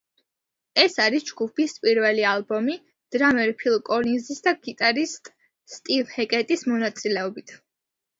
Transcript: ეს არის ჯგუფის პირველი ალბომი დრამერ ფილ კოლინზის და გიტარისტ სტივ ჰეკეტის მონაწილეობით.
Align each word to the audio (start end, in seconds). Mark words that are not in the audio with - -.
ეს 0.83 0.93
არის 1.03 1.25
ჯგუფის 1.25 1.73
პირველი 1.83 2.23
ალბომი 2.29 2.77
დრამერ 3.15 3.51
ფილ 3.59 3.75
კოლინზის 3.89 4.41
და 4.47 4.53
გიტარისტ 4.69 5.31
სტივ 5.75 6.09
ჰეკეტის 6.15 6.65
მონაწილეობით. 6.73 7.55